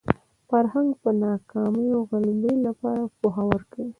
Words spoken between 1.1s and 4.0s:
ناکامیو غلبې لپاره پوهه ورکوي